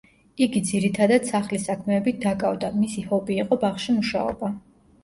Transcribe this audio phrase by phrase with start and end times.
[0.45, 4.57] იგი ძირითადად სახლის საქმეებით დაკავდა, მისი ჰობი იყო ბაღში მუშაობა.